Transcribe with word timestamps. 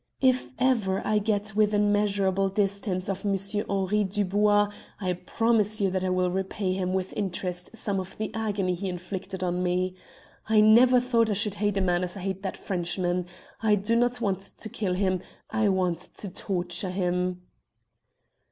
"If 0.21 0.49
ever 0.57 1.05
I 1.05 1.19
get 1.19 1.55
within 1.55 1.91
measurable 1.91 2.49
distance 2.49 3.07
of 3.07 3.23
Monsieur 3.23 3.63
Henri 3.69 4.03
Dubois 4.03 4.71
I 4.99 5.13
promise 5.13 5.79
you 5.79 5.91
that 5.91 6.03
I 6.03 6.09
will 6.09 6.31
repay 6.31 6.73
him 6.73 6.93
with 6.95 7.13
interest 7.13 7.77
some 7.77 7.99
of 7.99 8.17
the 8.17 8.33
agony 8.33 8.73
he 8.73 8.89
inflicted 8.89 9.43
on 9.43 9.61
me. 9.61 9.93
I 10.49 10.59
never 10.59 10.99
thought 10.99 11.29
I 11.29 11.33
should 11.33 11.53
hate 11.61 11.77
a 11.77 11.81
man 11.81 12.03
as 12.03 12.17
I 12.17 12.21
hate 12.21 12.41
that 12.41 12.57
Frenchman. 12.57 13.27
I 13.61 13.75
do 13.75 13.95
not 13.95 14.19
want 14.19 14.39
to 14.41 14.69
kill 14.69 14.95
him. 14.95 15.21
I 15.51 15.69
want 15.69 15.99
to 16.15 16.29
torture 16.29 16.89
him!" 16.89 17.43